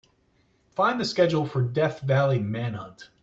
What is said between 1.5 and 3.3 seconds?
Death Valley Manhunt.